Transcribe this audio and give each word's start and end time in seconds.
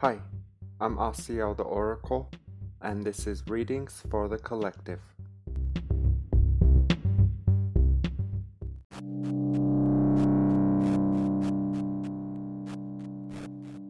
Hi, 0.00 0.20
I'm 0.80 0.96
Asiel 0.96 1.56
the 1.56 1.64
Oracle, 1.64 2.30
and 2.80 3.02
this 3.02 3.26
is 3.26 3.42
Readings 3.48 4.04
for 4.08 4.28
the 4.28 4.38
Collective. 4.38 5.00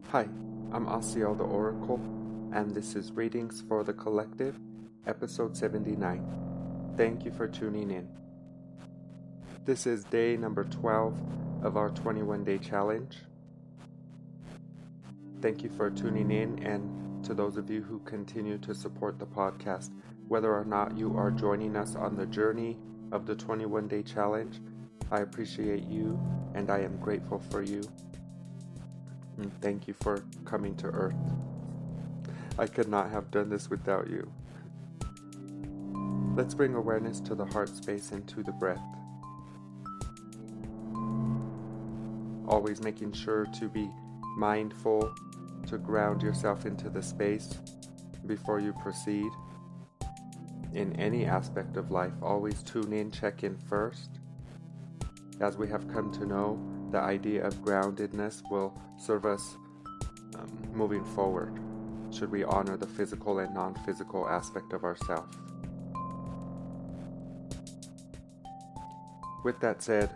Hi, 0.07 0.27
I'm 0.71 0.87
Asiel 0.87 1.37
the 1.37 1.43
Oracle, 1.43 2.01
and 2.53 2.73
this 2.73 2.95
is 2.95 3.11
Readings 3.11 3.63
for 3.67 3.83
the 3.83 3.93
Collective, 3.93 4.59
episode 5.05 5.55
79. 5.55 6.25
Thank 6.97 7.23
you 7.23 7.29
for 7.29 7.47
tuning 7.47 7.91
in. 7.91 8.09
This 9.63 9.85
is 9.85 10.05
day 10.05 10.37
number 10.37 10.63
12 10.63 11.15
of 11.61 11.77
our 11.77 11.91
21 11.91 12.43
day 12.43 12.57
challenge. 12.57 13.17
Thank 15.41 15.63
you 15.63 15.69
for 15.69 15.89
tuning 15.89 16.31
in 16.31 16.61
and 16.65 17.23
to 17.23 17.33
those 17.33 17.55
of 17.55 17.69
you 17.69 17.81
who 17.81 17.99
continue 17.99 18.57
to 18.57 18.75
support 18.75 19.19
the 19.19 19.25
podcast. 19.25 19.89
Whether 20.27 20.53
or 20.53 20.65
not 20.65 20.97
you 20.97 21.17
are 21.17 21.31
joining 21.31 21.77
us 21.77 21.95
on 21.95 22.17
the 22.17 22.25
journey 22.25 22.77
of 23.13 23.25
the 23.25 23.35
21 23.35 23.87
day 23.87 24.03
challenge, 24.03 24.59
I 25.09 25.21
appreciate 25.21 25.85
you 25.85 26.19
and 26.55 26.69
I 26.69 26.79
am 26.79 26.97
grateful 26.97 27.39
for 27.39 27.61
you. 27.61 27.81
And 29.37 29.49
thank 29.61 29.87
you 29.87 29.93
for 29.93 30.21
coming 30.43 30.75
to 30.75 30.87
Earth. 30.87 31.15
I 32.57 32.67
could 32.67 32.89
not 32.89 33.09
have 33.09 33.31
done 33.31 33.49
this 33.49 33.69
without 33.69 34.09
you. 34.09 34.29
Let's 36.35 36.53
bring 36.53 36.75
awareness 36.75 37.21
to 37.21 37.35
the 37.35 37.45
heart 37.45 37.69
space 37.69 38.11
and 38.11 38.27
to 38.27 38.43
the 38.43 38.51
breath. 38.51 38.83
Always 42.45 42.81
making 42.81 43.13
sure 43.13 43.45
to 43.57 43.69
be 43.69 43.89
mindful 44.37 45.13
to 45.69 45.77
ground 45.77 46.23
yourself 46.23 46.65
into 46.65 46.89
the 46.89 47.01
space 47.01 47.53
before 48.25 48.59
you 48.59 48.73
proceed. 48.73 49.31
In 50.73 50.95
any 50.99 51.25
aspect 51.25 51.77
of 51.77 51.91
life, 51.91 52.13
always 52.21 52.63
tune 52.63 52.93
in, 52.93 53.11
check 53.11 53.43
in 53.43 53.57
first. 53.57 54.19
As 55.39 55.57
we 55.57 55.67
have 55.69 55.87
come 55.87 56.11
to 56.13 56.25
know, 56.25 56.59
the 56.91 56.99
idea 56.99 57.45
of 57.45 57.53
groundedness 57.63 58.41
will 58.49 58.79
serve 58.97 59.25
us 59.25 59.57
um, 60.35 60.49
moving 60.73 61.03
forward, 61.03 61.59
should 62.11 62.31
we 62.31 62.43
honor 62.43 62.75
the 62.75 62.87
physical 62.87 63.39
and 63.39 63.53
non 63.53 63.75
physical 63.85 64.27
aspect 64.27 64.73
of 64.73 64.83
ourself. 64.83 65.27
With 69.43 69.59
that 69.61 69.81
said, 69.81 70.09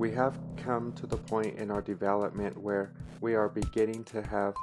we 0.00 0.10
have 0.10 0.38
come 0.56 0.94
to 0.94 1.06
the 1.06 1.16
point 1.18 1.58
in 1.58 1.70
our 1.70 1.82
development 1.82 2.58
where 2.58 2.94
we 3.20 3.34
are 3.34 3.50
beginning 3.50 4.02
to 4.02 4.22
have 4.22 4.54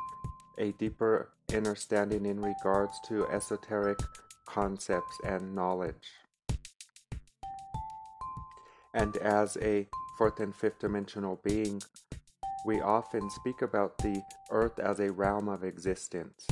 a 0.58 0.72
deeper 0.80 1.30
understanding 1.54 2.26
in 2.26 2.42
regards 2.42 3.00
to 3.08 3.24
esoteric 3.28 4.00
concepts 4.48 5.16
and 5.24 5.54
knowledge. 5.54 6.10
And 8.96 9.16
as 9.18 9.60
a 9.62 9.88
fourth 10.18 10.40
and 10.40 10.56
fifth 10.56 10.80
dimensional 10.80 11.40
being, 11.44 11.84
we 12.66 12.82
often 12.82 13.30
speak 13.30 13.62
about 13.62 13.96
the 14.00 14.20
earth 14.50 14.80
as 14.80 15.00
a 15.00 15.12
realm 15.12 15.50
of 15.50 15.64
existence. 15.64 16.48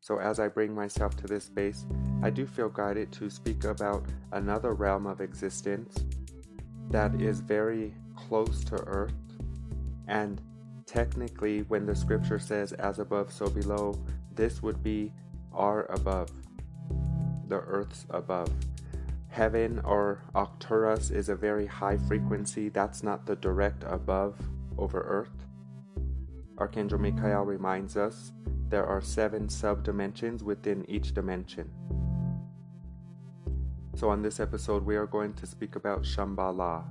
So, 0.00 0.20
as 0.20 0.38
I 0.38 0.46
bring 0.46 0.72
myself 0.72 1.16
to 1.16 1.26
this 1.26 1.46
space, 1.46 1.84
I 2.22 2.30
do 2.30 2.46
feel 2.46 2.68
guided 2.68 3.10
to 3.14 3.28
speak 3.28 3.64
about 3.64 4.04
another 4.30 4.74
realm 4.74 5.06
of 5.06 5.20
existence 5.20 5.98
that 6.94 7.20
is 7.20 7.40
very 7.40 7.92
close 8.16 8.64
to 8.64 8.76
earth 8.86 9.12
and 10.06 10.40
technically, 10.86 11.62
when 11.62 11.86
the 11.86 11.94
scripture 11.94 12.38
says, 12.38 12.72
as 12.74 12.98
above, 12.98 13.32
so 13.32 13.48
below, 13.48 13.98
this 14.34 14.62
would 14.62 14.82
be 14.82 15.12
our 15.52 15.86
above, 15.86 16.30
the 17.48 17.56
earth's 17.56 18.06
above. 18.10 18.52
Heaven 19.28 19.80
or 19.84 20.22
Arcturus 20.34 21.10
is 21.10 21.28
a 21.28 21.34
very 21.34 21.66
high 21.66 21.96
frequency. 21.96 22.68
That's 22.68 23.02
not 23.02 23.26
the 23.26 23.36
direct 23.36 23.82
above 23.86 24.36
over 24.78 25.00
earth. 25.00 25.46
Archangel 26.58 26.98
Michael 26.98 27.44
reminds 27.44 27.96
us 27.96 28.32
there 28.68 28.86
are 28.86 29.00
seven 29.00 29.48
subdimensions 29.48 30.42
within 30.42 30.88
each 30.88 31.14
dimension. 31.14 31.70
So, 33.94 34.10
on 34.10 34.22
this 34.22 34.40
episode, 34.40 34.84
we 34.84 34.96
are 34.96 35.06
going 35.06 35.34
to 35.34 35.46
speak 35.46 35.76
about 35.76 36.02
Shambhala 36.02 36.84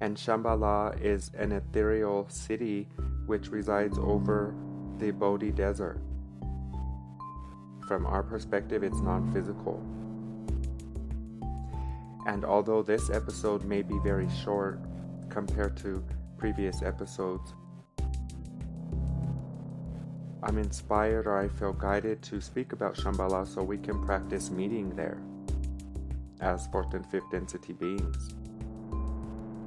and 0.00 0.16
Shambhala 0.16 1.00
is 1.00 1.30
an 1.38 1.52
ethereal 1.52 2.26
city 2.28 2.88
which 3.26 3.48
resides 3.48 3.98
over 3.98 4.54
the 4.98 5.10
Bodhi 5.10 5.50
Desert. 5.50 6.00
From 7.88 8.04
our 8.04 8.22
perspective, 8.22 8.82
it's 8.82 9.00
non 9.00 9.32
physical. 9.32 9.82
And 12.26 12.44
although 12.44 12.82
this 12.82 13.08
episode 13.08 13.64
may 13.64 13.82
be 13.82 13.98
very 14.02 14.28
short 14.44 14.80
compared 15.30 15.76
to 15.78 16.04
previous 16.36 16.82
episodes, 16.82 17.54
I'm 20.42 20.58
inspired 20.58 21.26
or 21.26 21.38
I 21.38 21.48
feel 21.48 21.72
guided 21.72 22.22
to 22.24 22.40
speak 22.40 22.72
about 22.72 22.96
Shambhala 22.96 23.46
so 23.46 23.62
we 23.62 23.78
can 23.78 24.04
practice 24.04 24.50
meeting 24.50 24.94
there 24.94 25.22
as 26.40 26.66
fourth 26.68 26.94
and 26.94 27.06
fifth 27.06 27.30
density 27.30 27.72
beings. 27.72 28.34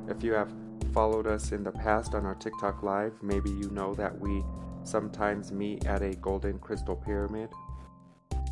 If 0.07 0.23
you 0.23 0.33
have 0.33 0.51
followed 0.93 1.27
us 1.27 1.51
in 1.51 1.63
the 1.63 1.71
past 1.71 2.15
on 2.15 2.25
our 2.25 2.35
TikTok 2.35 2.83
Live, 2.83 3.13
maybe 3.21 3.49
you 3.49 3.69
know 3.71 3.93
that 3.95 4.19
we 4.19 4.43
sometimes 4.83 5.51
meet 5.51 5.85
at 5.85 6.01
a 6.01 6.15
golden 6.15 6.59
crystal 6.59 6.95
pyramid. 6.95 7.49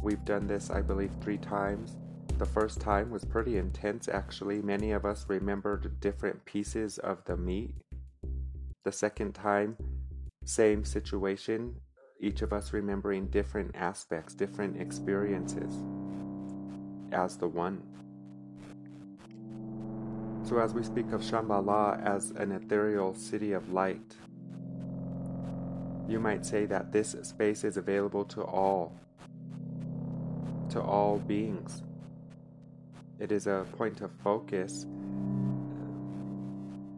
We've 0.04 0.24
done 0.26 0.48
this, 0.48 0.70
I 0.70 0.82
believe, 0.82 1.12
three 1.22 1.38
times. 1.38 1.98
The 2.38 2.46
first 2.46 2.80
time 2.80 3.10
was 3.10 3.26
pretty 3.26 3.58
intense, 3.58 4.08
actually. 4.08 4.62
Many 4.62 4.92
of 4.92 5.06
us 5.06 5.26
remembered 5.28 6.00
different 6.00 6.46
pieces 6.46 7.00
of 7.00 7.24
the 7.26 7.36
meet. 7.36 7.74
The 8.84 8.92
second 8.92 9.34
time, 9.34 9.76
same 10.46 10.86
situation, 10.86 11.76
each 12.20 12.44
of 12.44 12.54
us 12.54 12.74
remembering 12.74 13.28
different 13.28 13.76
aspects, 13.76 14.36
different 14.36 14.80
experiences 14.80 15.74
as 17.12 17.38
the 17.38 17.48
one. 17.48 17.82
So, 20.48 20.60
as 20.60 20.74
we 20.74 20.82
speak 20.82 21.12
of 21.12 21.20
Shambhala 21.20 22.02
as 22.06 22.32
an 22.32 22.54
ethereal 22.54 23.14
city 23.14 23.52
of 23.52 23.74
light, 23.74 24.16
you 26.08 26.22
might 26.22 26.46
say 26.46 26.66
that 26.68 26.94
this 26.94 27.18
space 27.24 27.66
is 27.66 27.76
available 27.76 28.24
to 28.24 28.44
all, 28.44 28.98
to 30.70 30.82
all 30.82 31.18
beings. 31.18 31.84
It 33.20 33.34
is 33.34 33.48
a 33.48 33.66
point 33.74 34.00
of 34.00 34.10
focus, 34.24 34.84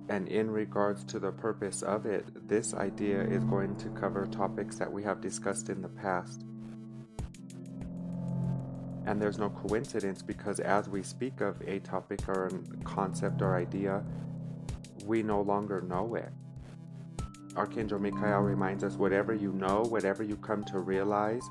and 0.09 0.27
in 0.27 0.51
regards 0.51 1.03
to 1.05 1.17
the 1.17 1.31
purpose 1.31 1.81
of 1.81 2.05
it, 2.05 2.47
this 2.47 2.75
idea 2.75 3.23
is 3.23 3.43
going 3.45 3.75
to 3.77 3.89
cover 3.89 4.27
topics 4.27 4.75
that 4.75 4.91
we 4.91 5.01
have 5.01 5.21
discussed 5.21 5.69
in 5.69 5.81
the 5.81 5.89
past. 5.89 6.45
And 9.09 9.19
there's 9.19 9.39
no 9.39 9.49
coincidence 9.49 10.21
because 10.21 10.59
as 10.59 10.87
we 10.87 11.01
speak 11.01 11.41
of 11.41 11.59
a 11.67 11.79
topic 11.79 12.29
or 12.29 12.45
a 12.45 12.83
concept 12.83 13.41
or 13.41 13.55
idea, 13.55 14.03
we 15.03 15.23
no 15.23 15.41
longer 15.41 15.81
know 15.81 16.13
it. 16.13 16.31
Archangel 17.55 17.97
Michael 17.97 18.41
reminds 18.41 18.83
us 18.83 18.97
whatever 18.97 19.33
you 19.33 19.51
know, 19.53 19.81
whatever 19.89 20.21
you 20.21 20.35
come 20.35 20.63
to 20.65 20.77
realize, 20.77 21.41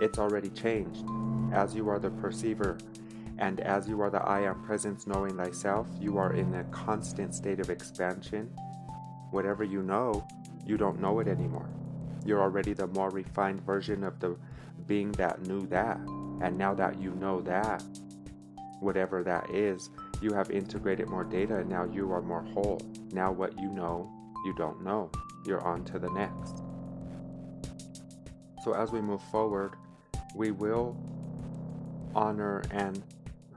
it's 0.00 0.18
already 0.18 0.48
changed. 0.48 1.04
As 1.52 1.74
you 1.74 1.90
are 1.90 1.98
the 1.98 2.08
perceiver, 2.08 2.78
and 3.36 3.60
as 3.60 3.86
you 3.86 4.00
are 4.00 4.08
the 4.08 4.22
I 4.22 4.40
am 4.40 4.64
presence 4.64 5.06
knowing 5.06 5.36
thyself, 5.36 5.86
you 6.00 6.16
are 6.16 6.32
in 6.32 6.54
a 6.54 6.64
constant 6.64 7.34
state 7.34 7.60
of 7.60 7.68
expansion. 7.68 8.50
Whatever 9.30 9.62
you 9.62 9.82
know, 9.82 10.26
you 10.64 10.78
don't 10.78 11.02
know 11.02 11.20
it 11.20 11.28
anymore. 11.28 11.68
You're 12.24 12.40
already 12.40 12.72
the 12.72 12.86
more 12.86 13.10
refined 13.10 13.60
version 13.60 14.04
of 14.04 14.20
the 14.20 14.38
being 14.86 15.12
that 15.12 15.42
knew 15.42 15.66
that. 15.66 16.00
And 16.40 16.58
now 16.58 16.74
that 16.74 17.00
you 17.00 17.12
know 17.14 17.40
that, 17.42 17.82
whatever 18.80 19.22
that 19.22 19.50
is, 19.50 19.90
you 20.20 20.32
have 20.32 20.50
integrated 20.50 21.08
more 21.08 21.24
data 21.24 21.58
and 21.58 21.68
now 21.68 21.84
you 21.84 22.10
are 22.12 22.22
more 22.22 22.42
whole. 22.42 22.80
Now, 23.12 23.32
what 23.32 23.58
you 23.58 23.70
know, 23.70 24.10
you 24.44 24.54
don't 24.54 24.82
know. 24.82 25.10
You're 25.46 25.62
on 25.62 25.84
to 25.86 25.98
the 25.98 26.10
next. 26.10 26.62
So, 28.64 28.72
as 28.72 28.90
we 28.90 29.00
move 29.00 29.22
forward, 29.30 29.74
we 30.34 30.50
will 30.50 30.96
honor 32.14 32.62
and 32.70 33.02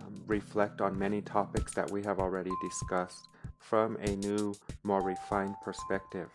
um, 0.02 0.22
reflect 0.28 0.82
on 0.82 0.98
many 0.98 1.22
topics 1.22 1.74
that 1.76 1.90
we 1.90 2.04
have 2.04 2.20
already 2.20 2.52
discussed 2.62 3.30
from 3.60 3.98
a 3.98 4.16
new, 4.18 4.54
more 4.84 5.02
refined 5.02 5.56
perspective. 5.64 6.30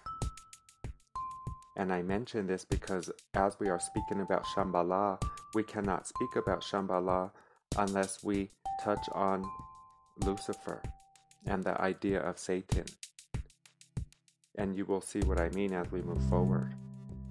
And 1.77 1.93
I 1.93 2.03
mention 2.03 2.47
this 2.47 2.65
because 2.65 3.11
as 3.35 3.59
we 3.59 3.69
are 3.69 3.81
speaking 3.81 4.21
about 4.21 4.44
Shambhala, 4.44 5.21
we 5.55 5.63
cannot 5.63 6.07
speak 6.07 6.37
about 6.37 6.63
Shambhala 6.63 7.31
unless 7.77 8.23
we 8.25 8.51
touch 8.83 9.07
on 9.13 9.45
Lucifer 10.25 10.83
and 11.47 11.63
the 11.63 11.81
idea 11.81 12.21
of 12.21 12.39
Satan. 12.39 12.85
And 14.57 14.77
you 14.77 14.85
will 14.85 15.01
see 15.01 15.21
what 15.21 15.41
I 15.41 15.49
mean 15.51 15.73
as 15.73 15.91
we 15.91 16.03
move 16.03 16.23
forward. 16.29 16.75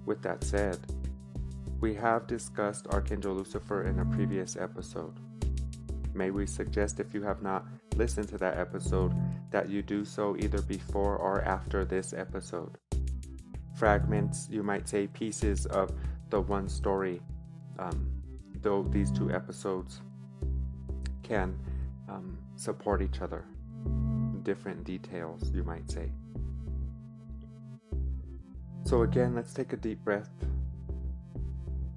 With 0.04 0.22
that 0.22 0.42
said, 0.44 0.78
we 1.80 1.94
have 1.94 2.26
discussed 2.26 2.86
Archangel 2.88 3.34
Lucifer 3.34 3.84
in 3.84 4.00
a 4.00 4.04
previous 4.04 4.56
episode. 4.56 5.18
May 6.14 6.30
we 6.30 6.46
suggest 6.46 7.00
if 7.00 7.14
you 7.14 7.22
have 7.22 7.42
not 7.42 7.64
listened 7.96 8.28
to 8.28 8.38
that 8.38 8.58
episode 8.58 9.12
that 9.50 9.68
you 9.68 9.82
do 9.82 10.04
so 10.04 10.36
either 10.38 10.62
before 10.62 11.16
or 11.16 11.42
after 11.42 11.84
this 11.84 12.12
episode. 12.12 12.78
Fragments, 13.76 14.48
you 14.50 14.62
might 14.62 14.88
say 14.88 15.06
pieces 15.06 15.66
of 15.66 15.92
the 16.30 16.40
one 16.40 16.68
story, 16.68 17.20
um, 17.78 18.08
though 18.62 18.82
these 18.90 19.10
two 19.10 19.30
episodes 19.30 20.00
can 21.22 21.58
um, 22.08 22.38
support 22.56 23.02
each 23.02 23.20
other. 23.20 23.44
Different 24.42 24.84
details, 24.84 25.50
you 25.54 25.62
might 25.62 25.90
say. 25.90 26.10
So, 28.84 29.02
again, 29.02 29.34
let's 29.34 29.54
take 29.54 29.72
a 29.72 29.76
deep 29.76 30.04
breath. 30.04 30.30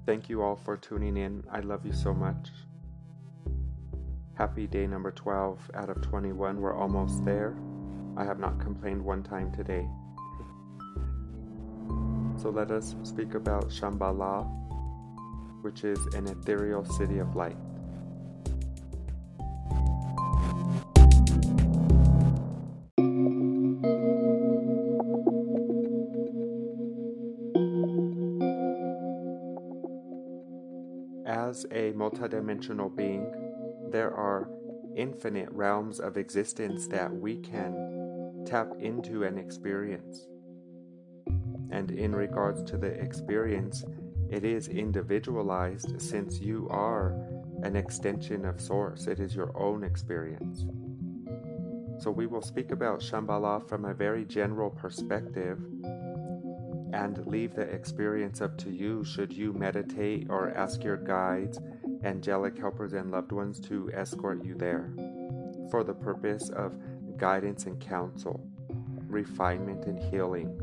Thank 0.06 0.28
you 0.28 0.42
all 0.42 0.54
for 0.54 0.76
tuning 0.76 1.16
in. 1.16 1.42
I 1.50 1.60
love 1.60 1.84
you 1.84 1.92
so 1.92 2.14
much. 2.14 2.50
Happy 4.34 4.66
day 4.66 4.86
number 4.86 5.10
12 5.10 5.70
out 5.74 5.90
of 5.90 6.00
21. 6.02 6.60
We're 6.60 6.76
almost 6.76 7.24
there. 7.24 7.56
I 8.16 8.24
have 8.24 8.38
not 8.38 8.60
complained 8.60 9.04
one 9.04 9.22
time 9.22 9.50
today. 9.50 9.88
So 12.40 12.50
let 12.50 12.70
us 12.70 12.94
speak 13.02 13.34
about 13.34 13.70
Shambhala, 13.70 14.46
which 15.66 15.82
is 15.82 15.98
an 16.14 16.28
ethereal 16.28 16.84
city 16.84 17.18
of 17.18 17.34
light. 17.34 17.56
As 31.26 31.66
a 31.72 31.92
multidimensional 31.94 32.94
being, 32.94 33.26
there 33.90 34.14
are 34.14 34.48
infinite 34.94 35.50
realms 35.50 35.98
of 35.98 36.16
existence 36.16 36.86
that 36.86 37.12
we 37.12 37.38
can 37.38 38.44
tap 38.46 38.68
into 38.78 39.24
and 39.24 39.36
experience. 39.36 40.28
And 41.72 41.90
in 41.90 42.14
regards 42.14 42.62
to 42.70 42.78
the 42.78 42.86
experience, 42.86 43.84
it 44.30 44.44
is 44.44 44.68
individualized 44.68 46.00
since 46.00 46.40
you 46.40 46.66
are 46.70 47.14
an 47.62 47.76
extension 47.76 48.44
of 48.44 48.60
Source. 48.60 49.06
It 49.06 49.20
is 49.20 49.34
your 49.34 49.56
own 49.56 49.84
experience. 49.84 50.66
So 51.98 52.10
we 52.10 52.26
will 52.26 52.42
speak 52.42 52.70
about 52.70 53.00
Shambhala 53.00 53.66
from 53.68 53.84
a 53.84 53.94
very 53.94 54.24
general 54.24 54.70
perspective 54.70 55.58
and 56.92 57.26
leave 57.26 57.54
the 57.54 57.62
experience 57.62 58.40
up 58.40 58.56
to 58.58 58.70
you 58.70 59.04
should 59.04 59.32
you 59.32 59.52
meditate 59.52 60.26
or 60.28 60.50
ask 60.50 60.84
your 60.84 60.96
guides, 60.96 61.58
angelic 62.04 62.58
helpers, 62.58 62.92
and 62.92 63.10
loved 63.10 63.32
ones 63.32 63.60
to 63.60 63.90
escort 63.92 64.44
you 64.44 64.54
there 64.54 64.92
for 65.70 65.84
the 65.84 65.94
purpose 65.94 66.48
of 66.50 66.76
guidance 67.16 67.66
and 67.66 67.80
counsel, 67.80 68.40
refinement 69.08 69.86
and 69.86 69.98
healing. 69.98 70.58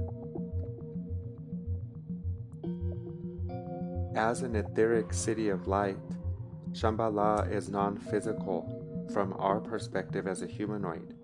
As 4.15 4.41
an 4.41 4.55
etheric 4.55 5.13
city 5.13 5.49
of 5.49 5.67
light, 5.67 5.97
Shambhala 6.71 7.51
is 7.51 7.69
non 7.69 7.97
physical 7.97 9.07
from 9.13 9.33
our 9.39 9.59
perspective 9.59 10.27
as 10.27 10.41
a 10.41 10.47
humanoid. 10.47 11.15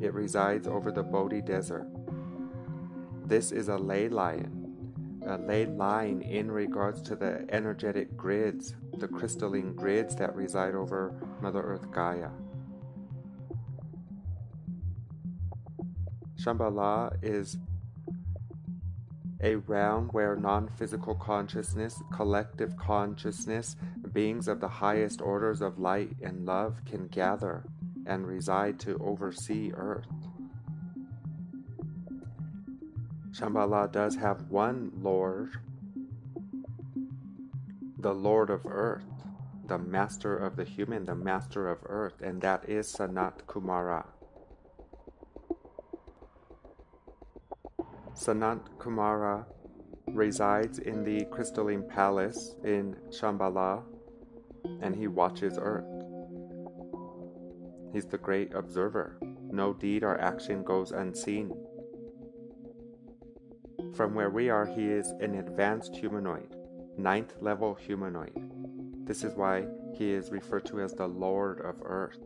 It 0.00 0.14
resides 0.14 0.66
over 0.66 0.90
the 0.90 1.02
Bodhi 1.02 1.40
Desert 1.40 1.86
this 3.26 3.52
is 3.52 3.68
a 3.68 3.78
ley 3.78 4.10
line, 4.10 5.22
a 5.26 5.38
ley 5.38 5.64
line 5.64 6.20
in 6.20 6.50
regards 6.50 7.00
to 7.02 7.16
the 7.16 7.46
energetic 7.48 8.14
grids, 8.18 8.74
the 8.98 9.08
crystalline 9.08 9.74
grids 9.74 10.14
that 10.16 10.36
reside 10.36 10.74
over 10.74 11.14
Mother 11.40 11.62
Earth 11.62 11.90
Gaia. 11.90 12.28
Shambhala 16.38 17.16
is 17.22 17.56
a 19.44 19.56
realm 19.56 20.08
where 20.12 20.34
non 20.36 20.68
physical 20.78 21.14
consciousness, 21.14 22.02
collective 22.10 22.74
consciousness, 22.78 23.76
beings 24.12 24.48
of 24.48 24.58
the 24.58 24.68
highest 24.68 25.20
orders 25.20 25.60
of 25.60 25.78
light 25.78 26.16
and 26.22 26.46
love 26.46 26.80
can 26.86 27.06
gather 27.08 27.62
and 28.06 28.26
reside 28.26 28.80
to 28.80 28.98
oversee 29.04 29.70
Earth. 29.74 30.08
Shambhala 33.32 33.92
does 33.92 34.16
have 34.16 34.48
one 34.48 34.90
Lord, 35.02 35.50
the 37.98 38.14
Lord 38.14 38.48
of 38.48 38.64
Earth, 38.64 39.04
the 39.66 39.78
Master 39.78 40.36
of 40.36 40.56
the 40.56 40.64
human, 40.64 41.04
the 41.04 41.14
Master 41.14 41.68
of 41.68 41.78
Earth, 41.84 42.22
and 42.22 42.40
that 42.40 42.66
is 42.68 42.90
Sanat 42.90 43.42
Kumara. 43.46 44.06
Sanat 48.24 48.60
Kumara 48.78 49.44
resides 50.06 50.78
in 50.78 51.04
the 51.04 51.26
crystalline 51.26 51.86
palace 51.86 52.56
in 52.64 52.96
Shambhala 53.10 53.82
and 54.80 54.96
he 54.96 55.08
watches 55.08 55.58
Earth. 55.60 55.84
He's 57.92 58.06
the 58.06 58.16
great 58.16 58.54
observer. 58.54 59.18
No 59.50 59.74
deed 59.74 60.04
or 60.04 60.18
action 60.18 60.64
goes 60.64 60.90
unseen. 60.90 61.52
From 63.94 64.14
where 64.14 64.30
we 64.30 64.48
are, 64.48 64.64
he 64.64 64.86
is 64.86 65.10
an 65.20 65.34
advanced 65.34 65.94
humanoid, 65.94 66.56
ninth 66.96 67.34
level 67.42 67.74
humanoid. 67.74 68.32
This 69.06 69.22
is 69.22 69.34
why 69.34 69.66
he 69.92 70.10
is 70.10 70.30
referred 70.30 70.64
to 70.66 70.80
as 70.80 70.94
the 70.94 71.06
Lord 71.06 71.60
of 71.60 71.76
Earth. 71.82 72.24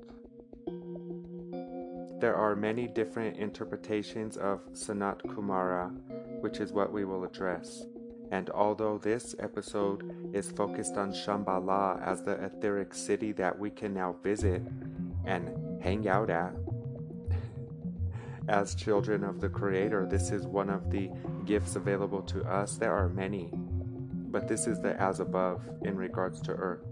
There 2.21 2.35
are 2.35 2.57
many 2.57 2.89
different 2.89 3.37
interpretations 3.37 4.37
of 4.37 4.61
Sanat 4.73 5.23
Kumara, 5.23 5.97
which 6.41 6.59
is 6.59 6.73
what 6.73 6.93
we 6.93 7.05
will 7.05 7.23
address. 7.23 7.85
And 8.33 8.51
although 8.51 8.99
this 8.99 9.37
episode 9.39 10.35
is 10.35 10.51
focused 10.51 10.97
on 10.97 11.13
Shambhala 11.13 12.05
as 12.05 12.23
the 12.23 12.33
etheric 12.45 12.93
city 12.93 13.31
that 13.33 13.57
we 13.57 13.71
can 13.71 13.95
now 13.95 14.17
visit 14.23 14.63
and 15.27 15.81
hang 15.81 16.09
out 16.09 16.29
at, 16.29 16.55
as 18.49 18.75
children 18.75 19.23
of 19.23 19.41
the 19.41 19.49
Creator, 19.49 20.07
this 20.11 20.33
is 20.33 20.45
one 20.45 20.71
of 20.71 20.91
the 20.91 21.11
gifts 21.45 21.77
available 21.77 22.23
to 22.23 22.43
us. 22.45 22.77
There 22.77 22.93
are 22.93 23.09
many, 23.09 23.51
but 23.53 24.49
this 24.49 24.67
is 24.67 24.81
the 24.81 25.01
as 25.01 25.21
above 25.21 25.63
in 25.83 25.97
regards 25.97 26.41
to 26.43 26.53
earth. 26.53 26.85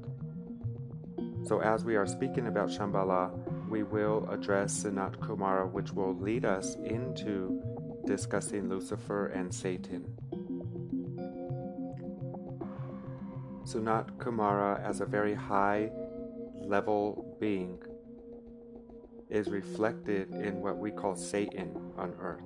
So, 1.44 1.60
as 1.60 1.84
we 1.84 1.96
are 1.96 2.06
speaking 2.06 2.46
about 2.46 2.68
Shambhala, 2.68 3.30
we 3.68 3.82
will 3.82 4.28
address 4.30 4.84
Sanat 4.84 5.18
Kumara, 5.18 5.70
which 5.70 5.92
will 5.92 6.14
lead 6.14 6.44
us 6.44 6.76
into 6.76 7.60
discussing 8.06 8.68
Lucifer 8.68 9.26
and 9.26 9.52
Satan. 9.52 10.04
Sanat 13.64 14.16
Kumara, 14.18 14.80
as 14.84 15.00
a 15.00 15.06
very 15.06 15.34
high 15.34 15.90
level 16.60 17.36
being, 17.40 17.82
is 19.28 19.48
reflected 19.48 20.30
in 20.30 20.60
what 20.60 20.78
we 20.78 20.92
call 20.92 21.16
Satan 21.16 21.74
on 21.98 22.14
earth. 22.20 22.44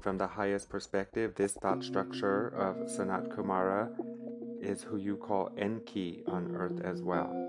From 0.00 0.16
the 0.16 0.26
highest 0.26 0.70
perspective, 0.70 1.34
this 1.34 1.52
thought 1.52 1.84
structure 1.84 2.48
of 2.48 2.76
Sanat 2.88 3.28
Kumara 3.34 3.90
is 4.62 4.82
who 4.82 4.96
you 4.96 5.16
call 5.16 5.50
Enki 5.58 6.22
on 6.26 6.56
earth 6.56 6.80
as 6.82 7.02
well. 7.02 7.43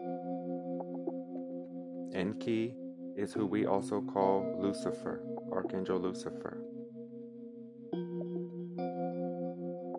Enki 2.25 2.73
is 3.15 3.33
who 3.33 3.45
we 3.45 3.67
also 3.67 4.01
call 4.01 4.57
Lucifer, 4.59 5.21
Archangel 5.51 5.99
Lucifer. 5.99 6.57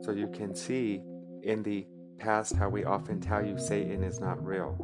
So 0.03 0.11
you 0.11 0.29
can 0.35 0.53
see 0.55 1.03
in 1.45 1.63
the 1.63 1.87
past 2.19 2.57
how 2.57 2.69
we 2.69 2.85
often 2.85 3.21
tell 3.21 3.47
you 3.47 3.57
Satan 3.59 4.03
is 4.03 4.19
not 4.19 4.45
real. 4.45 4.77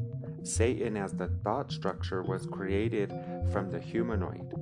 Satan, 0.45 0.97
as 0.97 1.13
the 1.13 1.29
thought 1.43 1.73
structure, 1.73 2.23
was 2.23 2.47
created 2.47 3.13
from 3.53 3.71
the 3.71 3.81
humanoid. 3.81 4.55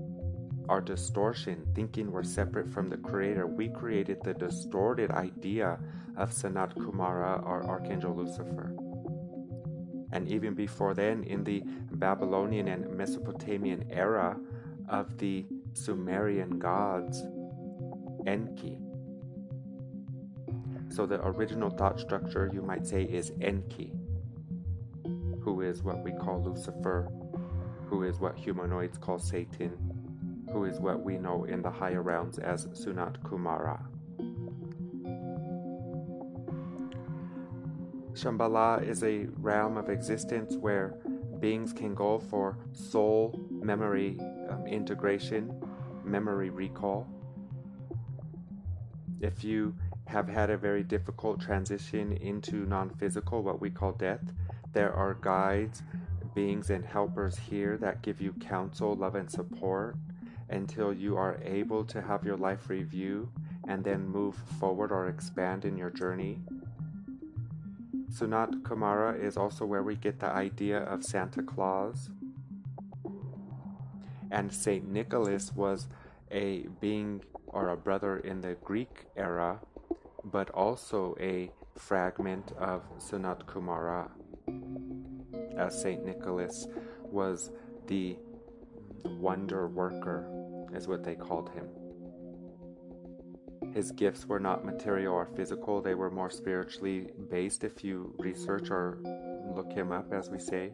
Our 0.71 0.81
distortion, 0.81 1.67
thinking 1.75 2.11
we're 2.11 2.23
separate 2.23 2.71
from 2.71 2.89
the 2.89 2.97
Creator, 2.97 3.47
we 3.47 3.69
created 3.69 4.19
the 4.25 4.35
distorted 4.35 5.11
idea 5.11 5.79
of 6.17 6.31
Sanat 6.31 6.75
Kumara 6.77 7.45
or 7.45 7.63
Archangel 7.65 8.17
Lucifer. 8.17 8.70
And 10.13 10.29
even 10.29 10.55
before 10.55 10.95
then, 10.95 11.25
in 11.25 11.45
the 11.45 11.63
Babylonian 11.93 12.69
and 12.69 12.97
Mesopotamian 12.97 13.87
era 13.91 14.37
of 14.89 15.19
the 15.19 15.47
Sumerian 15.75 16.59
gods, 16.59 17.23
Enki. 18.27 18.79
So 20.89 21.07
the 21.07 21.25
original 21.25 21.71
thought 21.71 22.01
structure, 22.01 22.51
you 22.53 22.63
might 22.63 22.87
say, 22.87 23.05
is 23.05 23.33
Enki 23.41 23.93
who 25.41 25.63
is 25.63 25.83
what 25.83 26.03
we 26.05 26.13
call 26.13 26.43
Lucifer, 26.43 27.11
who 27.87 28.05
is 28.05 28.21
what 28.21 28.37
humanoids 28.37 28.99
call 28.99 29.19
Satan, 29.19 29.73
who 30.53 30.65
is 30.65 30.79
what 30.79 31.03
we 31.03 31.17
know 31.17 31.45
in 31.45 31.63
the 31.63 31.71
higher 31.71 32.03
realms 32.03 32.39
as 32.39 32.67
Sanat 32.69 33.19
Kumara. 33.23 33.81
Shambhala 38.21 38.87
is 38.87 39.03
a 39.03 39.25
realm 39.39 39.79
of 39.79 39.89
existence 39.89 40.55
where 40.55 40.95
beings 41.39 41.73
can 41.73 41.95
go 41.95 42.19
for 42.19 42.59
soul 42.73 43.41
memory 43.51 44.19
um, 44.51 44.67
integration, 44.67 45.59
memory 46.05 46.51
recall. 46.51 47.09
If 49.23 49.43
you 49.43 49.75
have 50.07 50.29
had 50.29 50.51
a 50.51 50.59
very 50.59 50.83
difficult 50.83 51.41
transition 51.41 52.13
into 52.19 52.67
non 52.67 52.91
physical, 52.91 53.43
what 53.43 53.59
we 53.59 53.71
call 53.71 53.93
death, 53.93 54.33
there 54.75 54.93
are 54.93 55.15
guides, 55.15 55.83
beings, 56.35 56.69
and 56.69 56.85
helpers 56.85 57.39
here 57.39 57.79
that 57.79 58.03
give 58.03 58.21
you 58.21 58.35
counsel, 58.35 58.95
love, 58.97 59.15
and 59.15 59.31
support 59.31 59.97
until 60.51 60.93
you 60.93 61.17
are 61.17 61.41
able 61.43 61.85
to 61.87 62.03
have 62.03 62.25
your 62.25 62.37
life 62.37 62.69
review 62.69 63.31
and 63.67 63.83
then 63.83 64.07
move 64.07 64.35
forward 64.59 64.93
or 64.93 65.09
expand 65.09 65.65
in 65.65 65.79
your 65.79 65.91
journey. 65.91 66.39
Sanat 68.11 68.63
Kumara 68.63 69.19
is 69.23 69.37
also 69.37 69.65
where 69.65 69.85
we 69.85 69.95
get 69.95 70.19
the 70.19 70.27
idea 70.27 70.79
of 70.79 71.05
Santa 71.05 71.43
Claus. 71.43 72.11
And 74.33 74.53
Saint 74.53 74.89
Nicholas 74.89 75.53
was 75.55 75.87
a 76.31 76.67
being 76.81 77.23
or 77.47 77.69
a 77.69 77.77
brother 77.77 78.19
in 78.19 78.41
the 78.41 78.57
Greek 78.65 79.07
era, 79.17 79.61
but 80.25 80.51
also 80.51 81.17
a 81.21 81.51
fragment 81.77 82.53
of 82.59 82.83
Sanat 82.99 83.45
Kumara, 83.45 84.11
as 85.57 85.81
Saint 85.81 86.05
Nicholas 86.05 86.67
was 87.05 87.51
the 87.87 88.17
wonder 89.05 89.69
worker, 89.69 90.29
is 90.75 90.89
what 90.89 91.05
they 91.05 91.15
called 91.15 91.51
him. 91.51 91.69
His 93.73 93.93
gifts 93.93 94.27
were 94.27 94.41
not 94.41 94.65
material 94.65 95.15
or 95.15 95.27
physical, 95.37 95.81
they 95.81 95.95
were 95.95 96.11
more 96.11 96.31
spiritually 96.31 97.09
based 97.31 97.65
if 97.65 97.85
you 97.85 98.15
research 98.19 98.71
or 98.71 98.99
look 99.55 99.73
him 99.73 99.93
up, 99.93 100.13
as 100.13 100.29
we 100.29 100.39
say. 100.39 100.73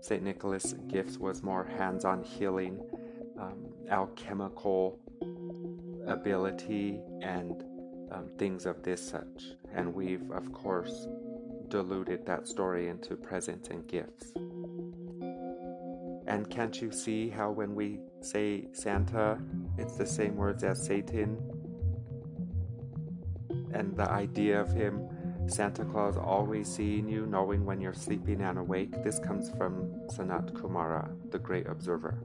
St. 0.00 0.22
Nicholas' 0.22 0.74
gifts 0.86 1.18
was 1.18 1.42
more 1.42 1.64
hands 1.64 2.04
on 2.04 2.22
healing, 2.22 2.80
um, 3.38 3.72
alchemical 3.90 5.00
ability, 6.06 7.00
and 7.22 7.64
um, 8.12 8.28
things 8.38 8.64
of 8.64 8.82
this 8.82 9.06
such. 9.06 9.52
And 9.74 9.92
we've, 9.92 10.30
of 10.30 10.52
course, 10.52 11.08
diluted 11.68 12.24
that 12.26 12.48
story 12.48 12.88
into 12.88 13.16
presents 13.16 13.68
and 13.68 13.86
gifts. 13.86 14.32
And 16.26 16.48
can't 16.50 16.80
you 16.80 16.90
see 16.92 17.28
how 17.28 17.50
when 17.50 17.74
we 17.74 18.00
say 18.20 18.68
Santa, 18.72 19.38
it's 19.78 19.96
the 19.96 20.06
same 20.06 20.36
words 20.36 20.64
as 20.64 20.84
Satan? 20.84 21.38
And 23.72 23.96
the 23.96 24.08
idea 24.10 24.60
of 24.60 24.72
him, 24.72 25.08
Santa 25.46 25.84
Claus 25.84 26.16
always 26.16 26.68
seeing 26.68 27.08
you, 27.08 27.26
knowing 27.26 27.64
when 27.64 27.80
you're 27.80 27.94
sleeping 27.94 28.40
and 28.42 28.58
awake, 28.58 29.02
this 29.02 29.18
comes 29.18 29.50
from 29.50 29.90
Sanat 30.08 30.52
Kumara, 30.52 31.08
the 31.30 31.38
great 31.38 31.66
observer. 31.66 32.18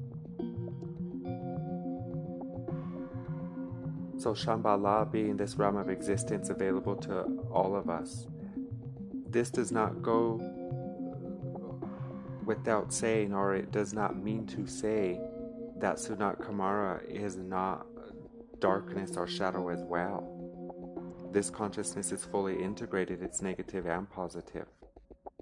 So 4.17 4.33
Shambhala 4.33 5.11
being 5.11 5.35
this 5.37 5.55
realm 5.55 5.75
of 5.75 5.89
existence 5.89 6.49
available 6.49 6.95
to 6.97 7.23
all 7.51 7.75
of 7.75 7.89
us, 7.89 8.27
this 9.29 9.49
does 9.49 9.71
not 9.71 10.01
go 10.01 10.39
without 12.45 12.93
saying, 12.93 13.33
or 13.33 13.55
it 13.55 13.71
does 13.71 13.93
not 13.93 14.15
mean 14.15 14.45
to 14.47 14.67
say, 14.67 15.19
that 15.83 15.97
Sanat 15.97 16.39
Kumara 16.39 17.03
is 17.09 17.35
not 17.35 17.85
darkness 18.59 19.17
or 19.17 19.27
shadow 19.27 19.67
as 19.67 19.83
well. 19.83 20.23
This 21.33 21.49
consciousness 21.49 22.13
is 22.13 22.23
fully 22.23 22.63
integrated, 22.63 23.21
it's 23.21 23.41
negative 23.41 23.85
and 23.85 24.09
positive. 24.09 24.67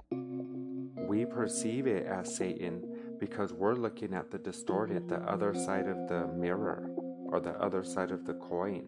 We 0.10 1.26
perceive 1.26 1.86
it 1.86 2.08
as 2.08 2.36
Satan 2.36 3.18
because 3.20 3.54
we're 3.54 3.76
looking 3.76 4.16
at 4.16 4.32
the 4.32 4.40
distorted, 4.40 5.08
the 5.08 5.18
other 5.18 5.54
side 5.54 5.88
of 5.88 6.08
the 6.08 6.26
mirror 6.30 6.90
or 7.28 7.40
the 7.40 7.54
other 7.62 7.84
side 7.84 8.10
of 8.10 8.26
the 8.26 8.34
coin. 8.34 8.88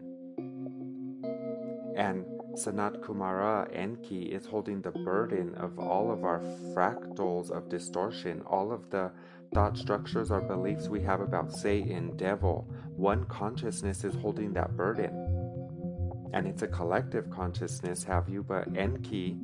And 1.95 2.25
Sanat 2.55 3.01
Kumara 3.01 3.69
Enki 3.75 4.23
is 4.23 4.47
holding 4.47 4.81
the 4.81 4.91
burden 4.91 5.53
of 5.53 5.77
all 5.77 6.11
of 6.11 6.23
our 6.23 6.39
fractals 6.73 7.51
of 7.51 7.69
distortion, 7.69 8.41
all 8.47 8.71
of 8.71 8.89
the 8.89 9.11
thought 9.53 9.77
structures 9.77 10.31
or 10.31 10.41
beliefs 10.41 10.87
we 10.89 11.01
have 11.01 11.21
about 11.21 11.53
Satan, 11.53 12.15
devil. 12.17 12.67
One 12.95 13.25
consciousness 13.25 14.03
is 14.03 14.15
holding 14.15 14.53
that 14.53 14.75
burden. 14.75 16.29
And 16.33 16.47
it's 16.47 16.63
a 16.63 16.67
collective 16.67 17.29
consciousness, 17.29 18.03
have 18.03 18.27
you? 18.27 18.43
But 18.43 18.75
Enki 18.75 19.37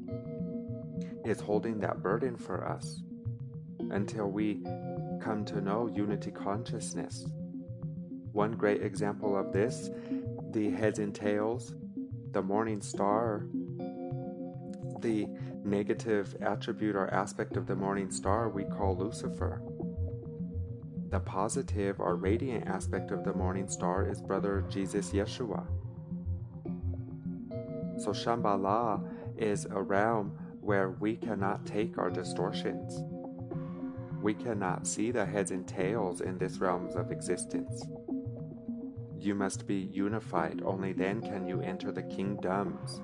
is 1.23 1.39
holding 1.39 1.79
that 1.79 2.01
burden 2.01 2.35
for 2.35 2.67
us 2.67 3.01
until 3.91 4.27
we 4.31 4.63
come 5.21 5.45
to 5.45 5.61
know 5.61 5.87
unity 5.87 6.31
consciousness. 6.31 7.27
One 8.31 8.53
great 8.53 8.81
example 8.81 9.37
of 9.37 9.53
this 9.53 9.89
the 10.51 10.71
heads 10.71 10.97
and 10.97 11.13
tails 11.13 11.75
the 12.31 12.41
morning 12.41 12.81
star, 12.81 13.45
the 14.99 15.27
negative 15.63 16.35
attribute 16.41 16.95
or 16.95 17.07
aspect 17.13 17.57
of 17.57 17.67
the 17.67 17.75
morning 17.75 18.09
star 18.11 18.49
we 18.49 18.63
call 18.63 18.97
Lucifer. 18.97 19.61
The 21.09 21.19
positive 21.19 21.99
or 21.99 22.15
radiant 22.15 22.67
aspect 22.67 23.09
of 23.09 23.23
the 23.23 23.33
morning 23.33 23.67
star 23.67 24.07
is 24.07 24.21
brother 24.21 24.63
Jesus 24.69 25.09
Yeshua. 25.09 25.65
So 27.97 28.11
Shambhala 28.11 29.01
is 29.35 29.65
a 29.65 29.81
realm 29.81 30.37
where 30.61 30.91
we 30.91 31.15
cannot 31.15 31.65
take 31.65 31.97
our 31.97 32.11
distortions. 32.11 33.01
We 34.21 34.35
cannot 34.35 34.85
see 34.85 35.09
the 35.09 35.25
heads 35.25 35.49
and 35.49 35.67
tails 35.67 36.21
in 36.21 36.37
this 36.37 36.59
realms 36.59 36.95
of 36.95 37.11
existence. 37.11 37.83
You 39.17 39.33
must 39.33 39.65
be 39.65 39.89
unified, 39.91 40.61
only 40.63 40.93
then 40.93 41.21
can 41.21 41.47
you 41.47 41.59
enter 41.61 41.91
the 41.91 42.03
kingdoms. 42.03 43.01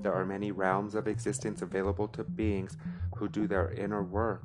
There 0.00 0.14
are 0.14 0.24
many 0.24 0.52
realms 0.52 0.94
of 0.94 1.08
existence 1.08 1.60
available 1.60 2.06
to 2.08 2.22
beings 2.22 2.76
who 3.16 3.28
do 3.28 3.48
their 3.48 3.72
inner 3.72 4.04
work 4.04 4.44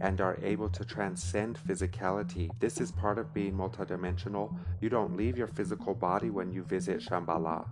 and 0.00 0.20
are 0.20 0.38
able 0.42 0.68
to 0.68 0.84
transcend 0.84 1.58
physicality. 1.58 2.50
This 2.60 2.80
is 2.80 2.92
part 2.92 3.18
of 3.18 3.32
being 3.32 3.54
multidimensional. 3.54 4.56
You 4.80 4.88
don't 4.88 5.16
leave 5.16 5.38
your 5.38 5.46
physical 5.46 5.94
body 5.94 6.30
when 6.30 6.52
you 6.52 6.62
visit 6.62 7.00
Shambhala. 7.00 7.66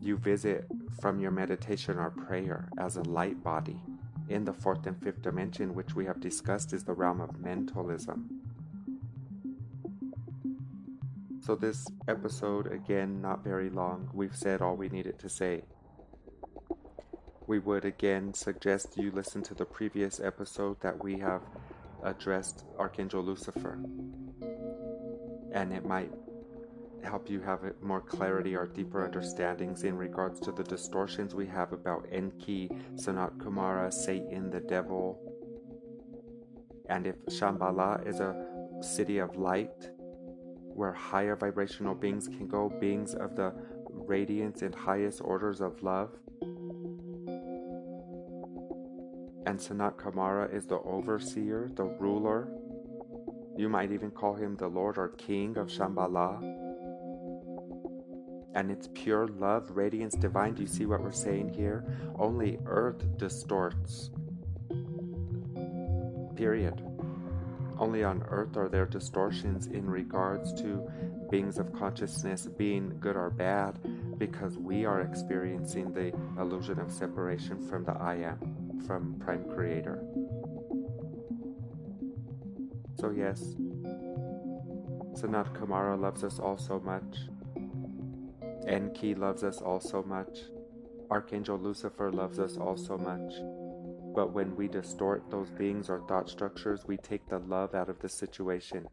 You 0.00 0.16
visit 0.16 0.66
from 1.00 1.20
your 1.20 1.30
meditation 1.30 1.98
or 1.98 2.10
prayer 2.10 2.68
as 2.78 2.96
a 2.96 3.02
light 3.02 3.42
body 3.42 3.80
in 4.28 4.44
the 4.44 4.52
fourth 4.52 4.86
and 4.86 5.00
fifth 5.02 5.22
dimension, 5.22 5.74
which 5.74 5.94
we 5.94 6.06
have 6.06 6.20
discussed 6.20 6.72
is 6.72 6.84
the 6.84 6.92
realm 6.92 7.20
of 7.20 7.38
mentalism. 7.38 8.40
So, 11.40 11.54
this 11.54 11.86
episode, 12.08 12.72
again, 12.72 13.20
not 13.20 13.44
very 13.44 13.68
long. 13.68 14.08
We've 14.14 14.34
said 14.34 14.62
all 14.62 14.76
we 14.76 14.88
needed 14.88 15.18
to 15.18 15.28
say. 15.28 15.64
We 17.46 17.58
would 17.58 17.84
again 17.84 18.32
suggest 18.32 18.96
you 18.96 19.10
listen 19.10 19.42
to 19.42 19.54
the 19.54 19.66
previous 19.66 20.18
episode 20.18 20.80
that 20.80 21.02
we 21.04 21.18
have 21.18 21.42
addressed 22.02 22.64
Archangel 22.78 23.22
Lucifer. 23.22 23.78
And 25.52 25.72
it 25.72 25.84
might 25.84 26.10
help 27.02 27.28
you 27.28 27.40
have 27.42 27.60
more 27.82 28.00
clarity 28.00 28.56
or 28.56 28.66
deeper 28.66 29.04
understandings 29.04 29.84
in 29.84 29.96
regards 29.96 30.40
to 30.40 30.52
the 30.52 30.64
distortions 30.64 31.34
we 31.34 31.46
have 31.46 31.72
about 31.72 32.06
Enki, 32.10 32.70
Sanat 32.94 33.36
Kumara, 33.36 33.92
Satan, 33.92 34.50
the 34.50 34.60
devil. 34.60 35.20
And 36.88 37.06
if 37.06 37.16
Shambhala 37.26 38.06
is 38.06 38.20
a 38.20 38.34
city 38.80 39.18
of 39.18 39.36
light, 39.36 39.90
where 40.74 40.92
higher 40.92 41.36
vibrational 41.36 41.94
beings 41.94 42.26
can 42.26 42.48
go, 42.48 42.68
beings 42.80 43.14
of 43.14 43.36
the 43.36 43.54
radiance 43.90 44.62
and 44.62 44.74
highest 44.74 45.20
orders 45.22 45.60
of 45.60 45.82
love. 45.82 46.10
And 49.46 49.58
Sanat 49.58 49.96
Kumara 49.96 50.52
is 50.54 50.66
the 50.66 50.78
overseer, 50.78 51.70
the 51.74 51.84
ruler. 51.84 52.48
You 53.56 53.68
might 53.68 53.92
even 53.92 54.10
call 54.10 54.34
him 54.34 54.56
the 54.56 54.68
Lord 54.68 54.98
or 54.98 55.08
King 55.08 55.56
of 55.58 55.68
Shambhala. 55.68 56.42
And 58.54 58.70
it's 58.70 58.88
pure 58.94 59.26
love, 59.26 59.70
radiance 59.70 60.14
divine. 60.14 60.54
Do 60.54 60.62
you 60.62 60.68
see 60.68 60.86
what 60.86 61.02
we're 61.02 61.12
saying 61.12 61.52
here? 61.54 61.84
Only 62.18 62.58
earth 62.66 63.04
distorts. 63.18 64.10
Period. 66.36 66.82
Only 67.78 68.04
on 68.04 68.22
earth 68.28 68.56
are 68.56 68.68
there 68.68 68.86
distortions 68.86 69.66
in 69.66 69.90
regards 69.90 70.52
to 70.54 70.88
beings 71.30 71.58
of 71.58 71.72
consciousness 71.72 72.46
being 72.46 72.96
good 73.00 73.16
or 73.16 73.30
bad 73.30 73.78
because 74.18 74.56
we 74.56 74.84
are 74.84 75.00
experiencing 75.00 75.92
the 75.92 76.12
illusion 76.40 76.78
of 76.78 76.92
separation 76.92 77.66
from 77.68 77.84
the 77.84 77.92
I 77.92 78.16
am, 78.16 78.63
from 78.86 79.14
Prime 79.18 79.44
Creator. 79.44 80.02
So, 82.96 83.10
yes, 83.10 83.54
Sanat 85.14 85.52
Kumara 85.54 86.00
loves 86.00 86.24
us 86.24 86.38
all 86.38 86.58
so 86.58 86.80
much. 86.80 87.28
Enki 88.66 89.14
loves 89.14 89.42
us 89.42 89.60
all 89.60 89.80
so 89.80 90.02
much. 90.02 90.40
Archangel 91.10 91.58
Lucifer 91.58 92.10
loves 92.10 92.38
us 92.38 92.56
all 92.56 92.76
so 92.76 92.96
much. 92.96 93.34
But 94.14 94.32
when 94.32 94.54
we 94.54 94.68
distort 94.68 95.30
those 95.30 95.50
beings 95.50 95.90
or 95.90 96.00
thought 96.06 96.30
structures, 96.30 96.84
we 96.86 96.96
take 96.96 97.28
the 97.28 97.40
love 97.40 97.74
out 97.74 97.88
of 97.88 97.98
the 97.98 98.08
situation 98.08 98.86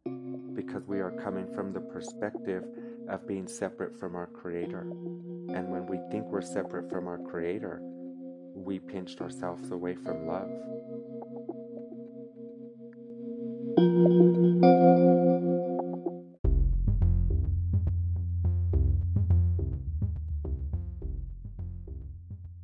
because 0.53 0.87
we 0.87 0.99
are 0.99 1.11
coming 1.11 1.53
from 1.53 1.71
the 1.71 1.79
perspective 1.79 2.65
of 3.07 3.27
being 3.27 3.47
separate 3.47 3.99
from 3.99 4.15
our 4.15 4.27
Creator. 4.27 4.81
And 4.81 5.69
when 5.69 5.85
we 5.85 5.99
think 6.11 6.25
we're 6.25 6.41
separate 6.41 6.89
from 6.89 7.07
our 7.07 7.19
Creator, 7.19 7.81
we 8.53 8.79
pinched 8.79 9.21
ourselves 9.21 9.71
away 9.71 9.95
from 9.95 10.27
love. 10.27 10.49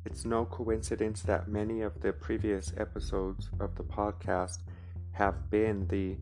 It's 0.04 0.24
no 0.24 0.46
coincidence 0.46 1.22
that 1.22 1.46
many 1.48 1.82
of 1.82 2.00
the 2.00 2.12
previous 2.12 2.72
episodes 2.76 3.50
of 3.60 3.76
the 3.76 3.84
podcast 3.84 4.58
have 5.12 5.48
been 5.50 5.86
the 5.86 6.16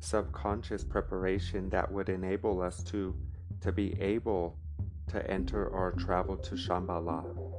subconscious 0.00 0.84
preparation 0.84 1.68
that 1.70 1.90
would 1.90 2.08
enable 2.08 2.62
us 2.62 2.82
to 2.84 3.14
to 3.60 3.72
be 3.72 3.98
able 4.00 4.58
to 5.08 5.30
enter 5.30 5.66
or 5.66 5.92
travel 5.92 6.36
to 6.36 6.54
Shambhala. 6.54 7.53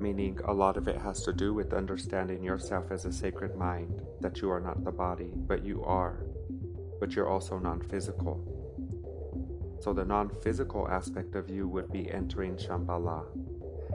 Meaning, 0.00 0.38
a 0.44 0.52
lot 0.52 0.76
of 0.76 0.88
it 0.88 0.98
has 0.98 1.22
to 1.22 1.32
do 1.32 1.54
with 1.54 1.72
understanding 1.72 2.42
yourself 2.42 2.90
as 2.90 3.04
a 3.04 3.12
sacred 3.12 3.56
mind, 3.56 4.00
that 4.20 4.42
you 4.42 4.50
are 4.50 4.60
not 4.60 4.84
the 4.84 4.92
body, 4.92 5.32
but 5.34 5.64
you 5.64 5.82
are, 5.84 6.24
but 7.00 7.14
you're 7.14 7.28
also 7.28 7.58
non 7.58 7.80
physical. 7.80 8.40
So, 9.80 9.92
the 9.92 10.04
non 10.04 10.28
physical 10.28 10.88
aspect 10.88 11.34
of 11.34 11.48
you 11.48 11.66
would 11.68 11.90
be 11.90 12.10
entering 12.10 12.56
Shambhala 12.56 13.24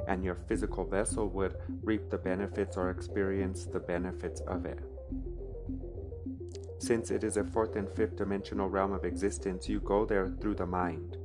and 0.08 0.24
your 0.24 0.36
physical 0.48 0.86
vessel 0.86 1.30
would 1.30 1.56
reap 1.84 2.10
the 2.10 2.18
benefits 2.18 2.78
or 2.78 2.90
experience 2.90 3.66
the 3.66 3.80
benefits 3.80 4.42
of 4.42 4.66
it. 4.66 4.80
Since 6.80 7.12
it 7.12 7.24
is 7.24 7.38
a 7.38 7.44
fourth 7.44 7.76
and 7.76 7.90
fifth 7.90 8.18
dimensional 8.18 8.68
realm 8.68 8.92
of 8.92 9.06
existence, 9.06 9.70
you 9.70 9.80
go 9.80 10.06
there 10.06 10.30
through 10.42 10.56
the 10.56 10.66
mind. 10.66 11.18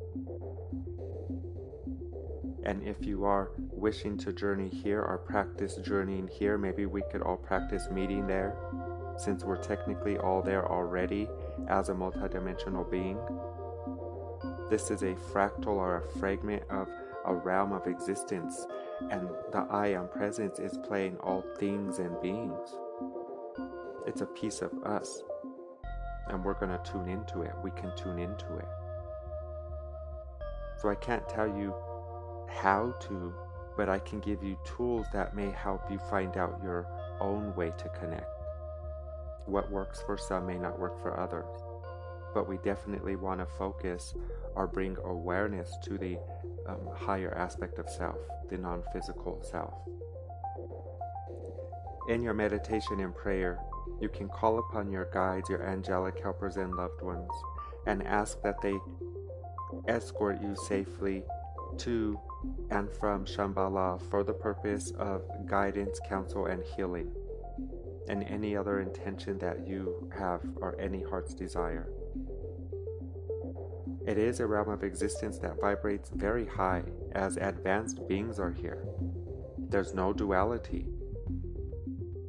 And 2.67 2.83
if 2.83 3.07
you 3.07 3.25
are 3.25 3.53
wishing 3.57 4.19
to 4.19 4.33
journey 4.33 4.69
here 4.69 5.01
or 5.01 5.19
practice 5.19 5.77
journeying 5.77 6.27
here, 6.27 6.59
maybe 6.59 6.85
we 6.85 7.01
could 7.13 7.23
all 7.23 7.37
practice 7.37 7.89
meeting 7.93 8.27
there, 8.27 8.57
since 9.17 9.45
we're 9.45 9.63
technically 9.63 10.19
all 10.19 10.43
there 10.43 10.69
already 10.69 11.29
as 11.69 11.91
a 11.91 11.95
multidimensional 11.95 12.91
being. 12.91 13.19
This 14.69 14.91
is 14.91 15.03
a 15.03 15.15
fractal 15.15 15.77
or 15.77 15.99
a 15.99 16.19
fragment 16.19 16.65
of 16.69 16.89
a 17.25 17.35
realm 17.35 17.73
of 17.73 17.87
existence, 17.87 18.67
and 19.11 19.29
the 19.53 19.65
I 19.71 19.93
am 19.93 20.09
presence 20.09 20.59
is 20.59 20.77
playing 20.77 21.19
all 21.19 21.45
things 21.61 22.01
and 22.01 22.21
beings. 22.21 22.77
It's 24.09 24.23
a 24.23 24.27
piece 24.27 24.61
of 24.61 24.73
us, 24.83 25.23
and 26.31 26.45
we're 26.45 26.55
going 26.55 26.77
to 26.77 26.91
tune 26.91 27.09
into 27.09 27.43
it. 27.43 27.53
We 27.63 27.71
can 27.71 27.95
tune 27.95 28.19
into 28.19 28.57
it. 28.57 28.69
So 30.83 30.89
I 30.89 30.97
can't 30.97 31.29
tell 31.29 31.47
you 31.47 31.73
how 32.49 32.95
to, 33.09 33.35
but 33.77 33.89
I 33.89 33.99
can 33.99 34.21
give 34.21 34.43
you 34.43 34.57
tools 34.65 35.07
that 35.13 35.37
may 35.37 35.51
help 35.51 35.91
you 35.91 35.99
find 35.99 36.37
out 36.37 36.61
your 36.63 36.87
own 37.21 37.55
way 37.55 37.73
to 37.79 37.89
connect. 38.01 38.31
What 39.47 39.71
works 39.71 40.03
for 40.05 40.17
some 40.17 40.47
may 40.47 40.59
not 40.59 40.79
work 40.79 41.01
for 41.01 41.19
others, 41.19 41.47
but 42.35 42.49
we 42.49 42.59
definitely 42.59 43.17
want 43.17 43.41
to 43.41 43.47
focus 43.47 44.15
or 44.55 44.67
bring 44.67 44.97
awareness 45.05 45.71
to 45.85 45.99
the 45.99 46.19
um, 46.67 46.89
higher 46.95 47.33
aspect 47.35 47.79
of 47.79 47.89
self, 47.89 48.19
the 48.51 48.59
non 48.59 48.83
physical 48.93 49.41
self. 49.43 49.75
In 52.09 52.23
your 52.23 52.35
meditation 52.35 53.01
and 53.01 53.15
prayer, 53.15 53.59
you 54.01 54.09
can 54.09 54.29
call 54.29 54.59
upon 54.59 54.91
your 54.91 55.09
guides, 55.13 55.49
your 55.49 55.67
angelic 55.67 56.21
helpers, 56.21 56.57
and 56.57 56.75
loved 56.75 57.03
ones, 57.03 57.31
and 57.87 58.07
ask 58.07 58.41
that 58.43 58.61
they 58.61 58.75
escort 59.89 60.41
you 60.41 60.55
safely 60.69 61.23
to 61.79 62.19
and 62.71 62.91
from 62.91 63.25
Shambhala 63.25 64.01
for 64.11 64.23
the 64.23 64.33
purpose 64.33 64.93
of 64.99 65.23
guidance, 65.47 66.01
counsel, 66.09 66.47
and 66.47 66.63
healing, 66.77 67.11
and 68.09 68.23
any 68.25 68.57
other 68.57 68.81
intention 68.81 69.39
that 69.39 69.67
you 69.67 70.11
have 70.17 70.41
or 70.57 70.81
any 70.81 71.03
heart's 71.03 71.35
desire. 71.35 71.89
It 74.07 74.19
is 74.19 74.39
a 74.39 74.47
realm 74.47 74.69
of 74.69 74.85
existence 74.85 75.39
that 75.39 75.61
vibrates 75.61 76.11
very 76.15 76.47
high 76.47 76.85
as 77.13 77.37
advanced 77.39 78.07
beings 78.07 78.39
are 78.39 78.53
here. 78.53 78.87
There's 79.59 79.95
no 79.95 80.13
duality, 80.13 80.87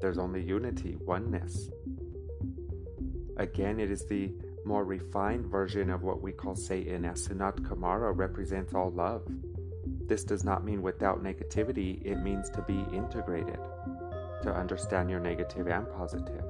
there's 0.02 0.17
only 0.17 0.43
unity, 0.43 0.95
oneness. 1.00 1.69
Again, 3.38 3.80
it 3.80 3.91
is 3.91 4.06
the 4.06 4.34
more 4.68 4.84
refined 4.84 5.46
version 5.46 5.90
of 5.90 6.04
what 6.04 6.22
we 6.22 6.34
call 6.34 6.56
Satan, 6.56 7.06
as 7.06 7.26
Sanat 7.26 7.62
Kumara 7.62 8.16
represents 8.16 8.74
all 8.74 8.92
love. 8.92 9.24
This 10.08 10.26
does 10.26 10.44
not 10.44 10.66
mean 10.66 10.82
without 10.82 11.24
negativity, 11.24 12.06
it 12.06 12.18
means 12.18 12.50
to 12.50 12.62
be 12.64 12.86
integrated, 12.94 13.60
to 14.44 14.54
understand 14.54 15.10
your 15.10 15.22
negative 15.22 15.68
and 15.68 15.90
positive. 15.94 16.44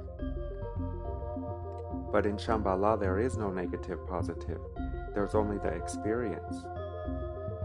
But 2.11 2.25
in 2.25 2.37
Shambhala, 2.37 2.99
there 2.99 3.19
is 3.19 3.37
no 3.37 3.51
negative 3.51 3.99
positive. 4.07 4.61
There's 5.13 5.35
only 5.35 5.59
the 5.59 5.75
experience. 5.75 6.65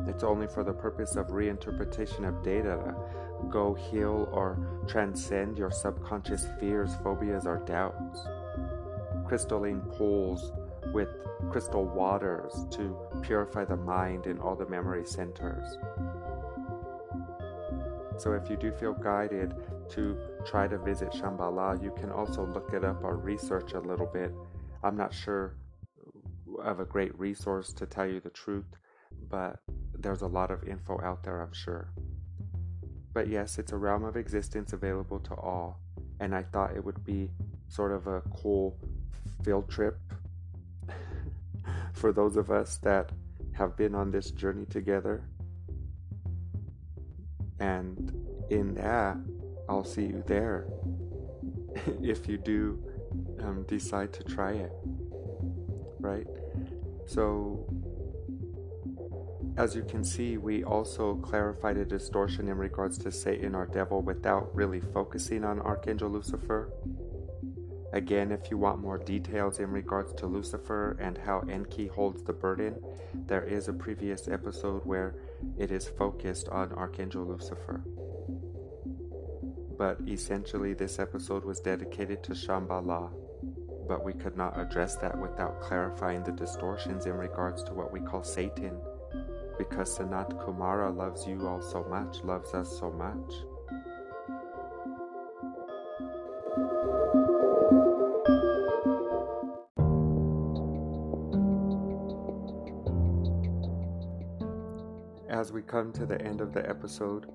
It's 0.07 0.23
only 0.23 0.49
for 0.49 0.65
the 0.65 0.75
purpose 0.75 1.17
of 1.17 1.29
reinterpretation 1.29 2.29
of 2.29 2.43
data 2.43 2.95
to 3.41 3.47
go 3.49 3.73
heal 3.73 4.29
or 4.33 4.59
transcend 4.87 5.57
your 5.57 5.71
subconscious 5.71 6.47
fears, 6.61 6.91
phobias, 7.03 7.47
or 7.47 7.59
doubts. 7.65 8.27
Crystalline 9.33 9.81
pools 9.97 10.53
with 10.93 11.09
crystal 11.51 11.87
waters 11.87 12.67
to 12.71 12.95
purify 13.23 13.65
the 13.65 13.79
mind 13.79 14.27
and 14.27 14.39
all 14.39 14.55
the 14.55 14.69
memory 14.69 15.07
centers. 15.07 15.79
So, 18.19 18.35
if 18.35 18.51
you 18.51 18.59
do 18.59 18.73
feel 18.73 18.93
guided 18.93 19.55
to 19.93 20.19
try 20.45 20.69
to 20.69 20.77
visit 20.77 21.13
Shambhala, 21.13 21.83
you 21.83 21.95
can 21.99 22.11
also 22.11 22.45
look 22.45 22.75
it 22.75 22.85
up 22.85 23.03
or 23.03 23.17
research 23.17 23.73
a 23.73 23.81
little 23.81 24.05
bit. 24.05 24.35
I'm 24.85 24.99
not 24.99 25.15
sure 25.15 25.57
of 26.63 26.81
a 26.81 26.85
great 26.85 27.19
resource 27.19 27.73
to 27.73 27.87
tell 27.87 28.07
you 28.07 28.21
the 28.21 28.29
truth, 28.29 28.77
but 29.31 29.61
there's 29.99 30.21
a 30.21 30.27
lot 30.27 30.51
of 30.51 30.69
info 30.69 31.01
out 31.01 31.25
there, 31.25 31.41
I'm 31.41 31.55
sure. 31.55 31.91
But 33.15 33.29
yes, 33.29 33.59
it's 33.59 33.73
a 33.73 33.79
realm 33.79 34.05
of 34.05 34.15
existence 34.19 34.75
available 34.75 35.21
to 35.21 35.35
all, 35.37 35.81
and 36.21 36.35
I 36.35 36.43
thought 36.43 36.77
it 36.77 36.85
would 36.85 37.03
be 37.03 37.31
sort 37.69 37.93
of 37.93 38.07
a 38.07 38.21
cool 38.43 38.77
field 39.45 39.69
trip 39.71 39.99
for 41.93 42.13
those 42.13 42.37
of 42.37 42.51
us 42.51 42.79
that 42.79 43.11
have 43.53 43.77
been 43.77 43.95
on 43.95 44.11
this 44.11 44.31
journey 44.31 44.67
together. 44.67 45.23
And 47.61 48.13
in 48.51 48.75
that, 48.75 49.17
I'll 49.69 49.85
see 49.85 50.07
you 50.07 50.25
there 50.27 50.67
if 52.03 52.29
you 52.29 52.39
do 52.39 52.83
um, 53.41 53.65
decide 53.69 54.13
to 54.15 54.25
try 54.25 54.53
it. 54.53 54.73
Right? 56.01 56.27
So, 57.07 57.67
as 59.57 59.77
you 59.77 59.83
can 59.83 60.03
see, 60.03 60.39
we 60.39 60.65
also 60.65 61.17
clarified 61.17 61.77
a 61.77 61.85
distortion 61.85 62.49
in 62.49 62.57
regards 62.57 62.99
to 62.99 63.13
Satan 63.13 63.55
or 63.55 63.67
devil 63.67 64.03
without 64.03 64.55
really 64.55 64.81
focusing 64.81 65.45
on 65.45 65.61
Archangel 65.61 66.09
Lucifer. 66.09 66.73
Again, 67.93 68.33
if 68.33 68.51
you 68.51 68.57
want 68.57 68.81
more 68.81 68.97
details 68.97 69.59
in 69.59 69.71
regards 69.71 70.15
to 70.15 70.27
Lucifer 70.27 70.97
and 70.99 71.19
how 71.19 71.41
Enki 71.41 71.89
holds 71.89 72.23
the 72.23 72.33
burden, 72.33 72.83
there 73.27 73.45
is 73.45 73.69
a 73.69 73.73
previous 73.73 74.29
episode 74.29 74.87
where 74.87 75.15
it 75.59 75.71
is 75.71 75.89
focused 75.89 76.49
on 76.49 76.73
Archangel 76.73 77.27
Lucifer. 77.27 77.83
But 79.77 79.99
essentially, 80.09 80.73
this 80.73 80.99
episode 80.99 81.45
was 81.45 81.61
dedicated 81.61 82.23
to 82.25 82.33
Shambhala, 82.33 83.11
but 83.87 84.03
we 84.03 84.15
could 84.15 84.39
not 84.39 84.59
address 84.59 84.97
that 84.97 85.19
without 85.19 85.61
clarifying 85.61 86.23
the 86.23 86.33
distortions 86.33 87.05
in 87.05 87.13
regards 87.13 87.63
to 87.65 87.75
what 87.75 87.93
we 87.93 88.01
call 88.01 88.23
Satan, 88.23 88.75
because 89.59 89.99
Sanat 89.99 90.31
Kumara 90.43 90.97
loves 90.97 91.27
you 91.27 91.47
all 91.47 91.61
so 91.61 91.85
much, 91.91 92.25
loves 92.25 92.55
us 92.55 92.79
so 92.79 92.91
much. 92.91 93.52
As 105.53 105.57
we 105.57 105.61
come 105.61 105.93
to 105.93 106.07
the 106.07 106.19
end 106.23 106.41
of 106.41 106.55
the 106.55 106.67
episode, 106.67 107.27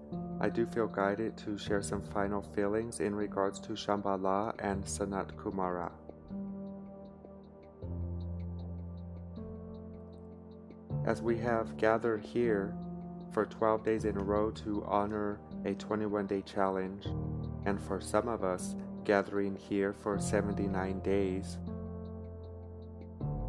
I 0.41 0.49
do 0.49 0.65
feel 0.65 0.87
guided 0.87 1.37
to 1.37 1.55
share 1.55 1.83
some 1.83 2.01
final 2.01 2.41
feelings 2.41 2.99
in 2.99 3.13
regards 3.13 3.59
to 3.59 3.73
Shambhala 3.73 4.55
and 4.57 4.83
Sanat 4.85 5.33
Kumara. 5.35 5.91
As 11.05 11.21
we 11.21 11.37
have 11.37 11.77
gathered 11.77 12.21
here 12.25 12.73
for 13.31 13.45
12 13.45 13.83
days 13.83 14.03
in 14.03 14.17
a 14.17 14.23
row 14.23 14.49
to 14.49 14.83
honor 14.87 15.39
a 15.63 15.75
21 15.75 16.25
day 16.25 16.41
challenge, 16.41 17.05
and 17.67 17.79
for 17.79 18.01
some 18.01 18.27
of 18.27 18.43
us, 18.43 18.73
gathering 19.03 19.55
here 19.55 19.93
for 19.93 20.17
79 20.17 21.01
days. 21.01 21.59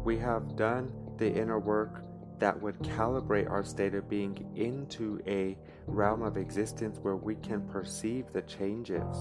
We 0.03 0.19
have 0.19 0.55
done 0.55 0.93
the 1.17 1.27
inner 1.27 1.57
work 1.57 2.03
that 2.39 2.59
would 2.61 2.79
calibrate 2.79 3.49
our 3.49 3.63
state 3.63 3.93
of 3.93 4.09
being 4.09 4.49
into 4.55 5.21
a 5.27 5.57
realm 5.87 6.21
of 6.21 6.37
existence 6.37 6.97
where 7.01 7.15
we 7.15 7.35
can 7.35 7.61
perceive 7.67 8.25
the 8.33 8.41
changes. 8.43 9.17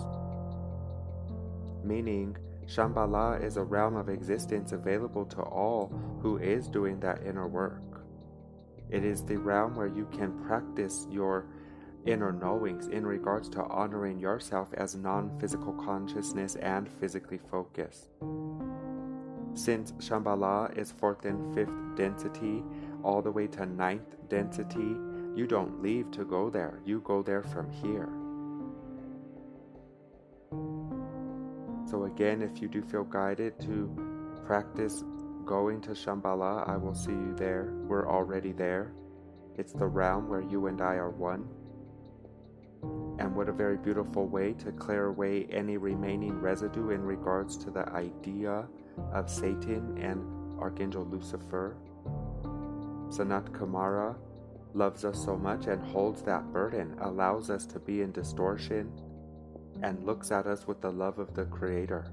Meaning, 1.84 2.36
Shambhala 2.66 3.42
is 3.42 3.56
a 3.56 3.62
realm 3.62 3.96
of 3.96 4.08
existence 4.08 4.72
available 4.72 5.24
to 5.26 5.40
all 5.40 5.92
who 6.20 6.36
is 6.38 6.68
doing 6.68 7.00
that 7.00 7.22
inner 7.24 7.48
work. 7.48 8.04
It 8.90 9.04
is 9.04 9.24
the 9.24 9.36
realm 9.36 9.74
where 9.74 9.86
you 9.86 10.06
can 10.12 10.38
practice 10.46 11.06
your 11.10 11.46
inner 12.06 12.32
knowings 12.32 12.88
in 12.88 13.06
regards 13.06 13.48
to 13.50 13.62
honoring 13.64 14.18
yourself 14.18 14.72
as 14.74 14.94
non 14.94 15.38
physical 15.40 15.72
consciousness 15.72 16.56
and 16.56 16.88
physically 16.88 17.38
focused. 17.50 18.08
Since 19.54 19.92
Shambhala 19.92 20.76
is 20.78 20.92
fourth 20.92 21.24
and 21.24 21.54
fifth 21.54 21.72
density, 21.96 22.62
all 23.08 23.22
the 23.22 23.30
way 23.30 23.46
to 23.46 23.64
ninth 23.64 24.16
density, 24.28 24.94
you 25.34 25.46
don't 25.46 25.82
leave 25.82 26.10
to 26.10 26.26
go 26.26 26.50
there, 26.50 26.80
you 26.84 27.00
go 27.00 27.22
there 27.22 27.42
from 27.42 27.70
here. 27.70 28.10
So, 31.90 32.04
again, 32.04 32.42
if 32.42 32.60
you 32.60 32.68
do 32.68 32.82
feel 32.82 33.04
guided 33.04 33.58
to 33.60 33.88
practice 34.44 35.02
going 35.46 35.80
to 35.80 35.92
Shambhala, 35.92 36.68
I 36.68 36.76
will 36.76 36.94
see 36.94 37.12
you 37.12 37.34
there. 37.34 37.72
We're 37.86 38.06
already 38.06 38.52
there. 38.52 38.92
It's 39.56 39.72
the 39.72 39.86
realm 39.86 40.28
where 40.28 40.42
you 40.42 40.66
and 40.66 40.82
I 40.82 40.96
are 40.96 41.08
one. 41.08 41.48
And 43.18 43.34
what 43.34 43.48
a 43.48 43.52
very 43.52 43.78
beautiful 43.78 44.26
way 44.26 44.52
to 44.64 44.70
clear 44.72 45.06
away 45.06 45.46
any 45.50 45.78
remaining 45.78 46.38
residue 46.38 46.90
in 46.90 47.00
regards 47.00 47.56
to 47.64 47.70
the 47.70 47.88
idea 47.88 48.68
of 49.12 49.30
Satan 49.30 49.96
and 49.96 50.60
Archangel 50.60 51.06
Lucifer. 51.06 51.78
Sanat 53.08 53.50
Kumara 53.50 54.14
loves 54.74 55.04
us 55.04 55.24
so 55.24 55.36
much 55.36 55.66
and 55.66 55.82
holds 55.82 56.22
that 56.22 56.52
burden, 56.52 56.94
allows 57.00 57.50
us 57.50 57.64
to 57.66 57.78
be 57.78 58.02
in 58.02 58.12
distortion, 58.12 58.92
and 59.82 60.04
looks 60.04 60.30
at 60.30 60.46
us 60.46 60.66
with 60.66 60.80
the 60.80 60.90
love 60.90 61.18
of 61.18 61.34
the 61.34 61.44
Creator. 61.46 62.12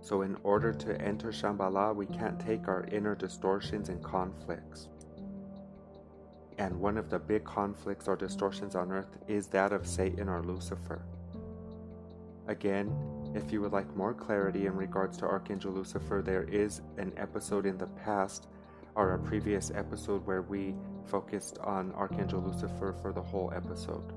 So, 0.00 0.22
in 0.22 0.36
order 0.42 0.72
to 0.72 1.00
enter 1.00 1.28
Shambhala, 1.28 1.94
we 1.94 2.06
can't 2.06 2.40
take 2.40 2.68
our 2.68 2.84
inner 2.90 3.14
distortions 3.14 3.88
and 3.90 4.02
conflicts. 4.02 4.88
And 6.56 6.80
one 6.80 6.96
of 6.96 7.10
the 7.10 7.18
big 7.18 7.44
conflicts 7.44 8.08
or 8.08 8.16
distortions 8.16 8.74
on 8.74 8.90
earth 8.90 9.18
is 9.28 9.48
that 9.48 9.72
of 9.72 9.86
Satan 9.86 10.28
or 10.28 10.42
Lucifer. 10.42 11.02
Again, 12.46 12.90
if 13.34 13.52
you 13.52 13.60
would 13.60 13.72
like 13.72 13.94
more 13.94 14.14
clarity 14.14 14.66
in 14.66 14.74
regards 14.74 15.18
to 15.18 15.26
Archangel 15.26 15.72
Lucifer, 15.72 16.22
there 16.24 16.44
is 16.44 16.80
an 16.96 17.12
episode 17.16 17.66
in 17.66 17.76
the 17.76 17.86
past 17.88 18.48
or 18.98 19.14
a 19.14 19.18
previous 19.18 19.70
episode 19.76 20.26
where 20.26 20.42
we 20.42 20.74
focused 21.06 21.56
on 21.58 21.92
Archangel 21.92 22.40
Lucifer 22.40 22.92
for 23.00 23.12
the 23.12 23.22
whole 23.22 23.52
episode. 23.54 24.12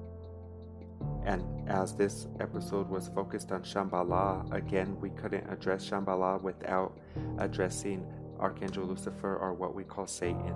And 1.24 1.44
as 1.70 1.94
this 1.94 2.26
episode 2.39 2.89
was 2.89 3.08
focused 3.10 3.52
on 3.52 3.62
Shambhala, 3.62 4.52
again, 4.52 5.00
we 5.00 5.12
couldn't 5.12 5.48
address 5.52 5.88
Shambhala 5.88 6.41
without 6.41 6.98
addressing 7.38 8.04
Archangel 8.39 8.86
Lucifer 8.86 9.38
or 9.38 9.54
what 9.54 9.76
we 9.76 9.84
call 9.84 10.08
Satan. 10.08 10.56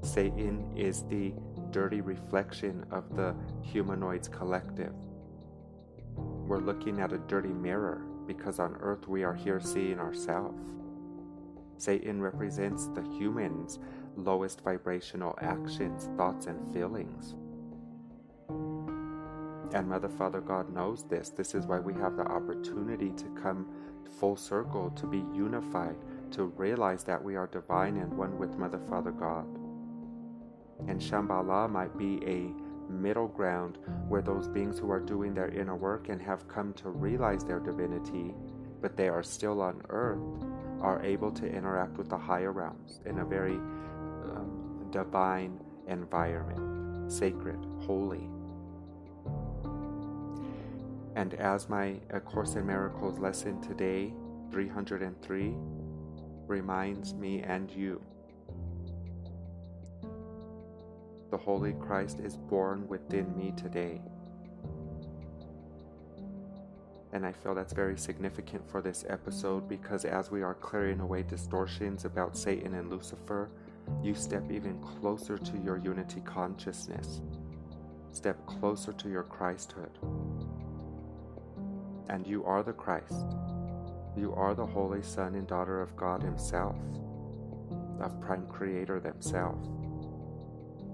Satan 0.00 0.72
is 0.74 1.02
the 1.10 1.34
dirty 1.70 2.00
reflection 2.00 2.82
of 2.90 3.14
the 3.14 3.34
humanoids 3.60 4.26
collective. 4.26 4.94
We're 6.16 6.60
looking 6.60 6.98
at 6.98 7.12
a 7.12 7.18
dirty 7.18 7.52
mirror 7.52 8.02
because 8.26 8.58
on 8.58 8.74
earth 8.80 9.06
we 9.06 9.22
are 9.22 9.34
here 9.34 9.60
seeing 9.60 9.98
ourselves. 9.98 10.58
Satan 11.82 12.22
represents 12.22 12.86
the 12.94 13.02
human's 13.18 13.80
lowest 14.16 14.60
vibrational 14.60 15.36
actions, 15.40 16.08
thoughts, 16.16 16.46
and 16.46 16.72
feelings. 16.72 17.34
And 19.74 19.88
Mother, 19.88 20.08
Father, 20.08 20.40
God 20.40 20.72
knows 20.72 21.02
this. 21.02 21.30
This 21.30 21.56
is 21.56 21.66
why 21.66 21.80
we 21.80 21.92
have 21.94 22.16
the 22.16 22.22
opportunity 22.22 23.10
to 23.10 23.24
come 23.30 23.66
full 24.20 24.36
circle, 24.36 24.90
to 24.90 25.06
be 25.08 25.24
unified, 25.34 25.96
to 26.30 26.44
realize 26.44 27.02
that 27.02 27.20
we 27.20 27.34
are 27.34 27.48
divine 27.48 27.96
and 27.96 28.16
one 28.16 28.38
with 28.38 28.56
Mother, 28.56 28.80
Father, 28.88 29.10
God. 29.10 29.46
And 30.86 31.00
Shambhala 31.00 31.68
might 31.68 31.98
be 31.98 32.20
a 32.24 32.52
middle 32.92 33.26
ground 33.26 33.78
where 34.06 34.22
those 34.22 34.46
beings 34.46 34.78
who 34.78 34.88
are 34.92 35.00
doing 35.00 35.34
their 35.34 35.48
inner 35.48 35.74
work 35.74 36.10
and 36.10 36.22
have 36.22 36.46
come 36.46 36.74
to 36.74 36.90
realize 36.90 37.42
their 37.44 37.58
divinity, 37.58 38.34
but 38.80 38.96
they 38.96 39.08
are 39.08 39.24
still 39.24 39.60
on 39.60 39.82
earth, 39.88 40.44
are 40.82 41.02
able 41.02 41.30
to 41.30 41.46
interact 41.46 41.96
with 41.96 42.08
the 42.10 42.18
higher 42.18 42.52
realms 42.52 43.00
in 43.06 43.20
a 43.20 43.24
very 43.24 43.54
um, 43.54 44.88
divine 44.90 45.58
environment, 45.86 47.10
sacred, 47.10 47.58
holy. 47.86 48.28
And 51.14 51.34
as 51.34 51.68
my 51.68 52.00
A 52.10 52.20
Course 52.20 52.54
in 52.56 52.66
Miracles 52.66 53.18
lesson 53.18 53.60
today, 53.60 54.12
303, 54.50 55.54
reminds 56.46 57.14
me 57.14 57.42
and 57.42 57.70
you, 57.70 58.02
the 61.30 61.38
Holy 61.38 61.72
Christ 61.72 62.18
is 62.20 62.36
born 62.36 62.86
within 62.88 63.34
me 63.36 63.54
today. 63.56 64.00
And 67.12 67.26
I 67.26 67.32
feel 67.32 67.54
that's 67.54 67.74
very 67.74 67.98
significant 67.98 68.68
for 68.70 68.80
this 68.80 69.04
episode 69.08 69.68
because 69.68 70.04
as 70.04 70.30
we 70.30 70.42
are 70.42 70.54
clearing 70.54 71.00
away 71.00 71.22
distortions 71.22 72.04
about 72.04 72.36
Satan 72.36 72.74
and 72.74 72.90
Lucifer, 72.90 73.50
you 74.02 74.14
step 74.14 74.50
even 74.50 74.80
closer 74.80 75.36
to 75.36 75.58
your 75.58 75.76
unity 75.76 76.20
consciousness. 76.22 77.20
Step 78.12 78.46
closer 78.46 78.92
to 78.92 79.08
your 79.08 79.24
Christhood 79.24 79.90
and 82.12 82.26
you 82.26 82.44
are 82.44 82.62
the 82.62 82.74
Christ. 82.74 83.24
You 84.16 84.34
are 84.36 84.54
the 84.54 84.66
Holy 84.66 85.02
Son 85.02 85.34
and 85.34 85.46
Daughter 85.46 85.80
of 85.80 85.96
God 85.96 86.22
Himself, 86.22 86.76
of 88.00 88.20
Prime 88.20 88.46
Creator 88.48 89.00
themselves. 89.00 89.70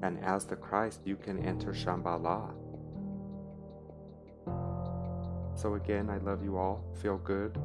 And 0.03 0.23
as 0.25 0.45
the 0.45 0.55
Christ, 0.55 1.01
you 1.05 1.17
can 1.17 1.45
enter 1.45 1.73
Shambhala. 1.73 2.55
So, 5.59 5.75
again, 5.75 6.09
I 6.09 6.19
love 6.19 6.45
you 6.45 6.57
all. 6.57 6.85
Feel 7.03 7.19
good. 7.19 7.59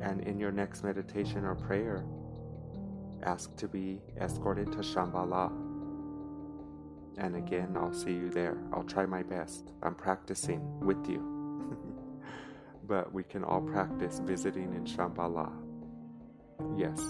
And 0.00 0.22
in 0.22 0.38
your 0.38 0.50
next 0.50 0.82
meditation 0.82 1.44
or 1.44 1.54
prayer, 1.54 2.04
ask 3.22 3.54
to 3.56 3.68
be 3.68 4.00
escorted 4.20 4.72
to 4.72 4.78
Shambhala. 4.78 5.50
And 7.18 7.36
again, 7.36 7.76
I'll 7.76 7.92
see 7.92 8.12
you 8.12 8.30
there. 8.30 8.58
I'll 8.72 8.84
try 8.84 9.04
my 9.06 9.22
best. 9.22 9.72
I'm 9.82 9.94
practicing 9.94 10.80
with 10.80 11.08
you 11.08 11.36
but 12.86 13.12
we 13.12 13.22
can 13.22 13.44
all 13.44 13.60
practice 13.60 14.20
visiting 14.24 14.72
in 14.74 14.84
Shambhala. 14.84 15.52
Yes. 16.76 17.00